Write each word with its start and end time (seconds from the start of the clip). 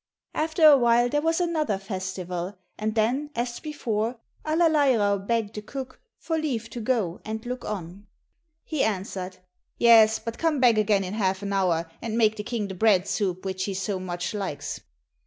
After 0.33 0.65
a 0.65 0.79
while, 0.79 1.09
there 1.09 1.21
was 1.21 1.39
another 1.39 1.77
festival, 1.77 2.57
and 2.75 2.95
then, 2.95 3.29
as 3.35 3.59
before, 3.59 4.15
Allerleirauh 4.43 5.27
begged 5.27 5.53
the 5.53 5.61
cook 5.61 6.01
for 6.17 6.39
leave 6.39 6.71
to 6.71 6.79
go 6.79 7.21
and 7.23 7.45
look 7.45 7.63
on. 7.63 8.07
He 8.63 8.83
answered, 8.83 9.37
"Yes, 9.77 10.17
but 10.17 10.39
come 10.39 10.59
back 10.59 10.79
again 10.79 11.03
in 11.03 11.13
half 11.13 11.43
an 11.43 11.53
hour, 11.53 11.87
and 12.01 12.17
make 12.17 12.35
the 12.35 12.43
King 12.43 12.67
the 12.67 12.73
bread 12.73 13.07
soup 13.07 13.45
which 13.45 13.65
he 13.65 13.75
so 13.75 13.99
much 13.99 14.33
likes." 14.33 14.79